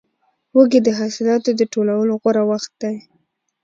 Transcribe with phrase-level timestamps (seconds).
[0.55, 2.95] وږی د حاصلاتو د ټولولو غوره وخت دی.